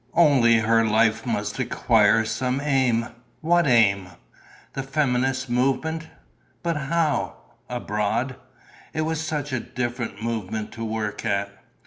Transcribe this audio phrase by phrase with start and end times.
[0.15, 3.09] Only her life must acquire some aim.
[3.41, 4.09] What aim?
[4.73, 6.07] The feminist movement?
[6.63, 7.35] But how,
[7.69, 8.35] abroad?
[8.95, 11.51] It was such a different movement to work at....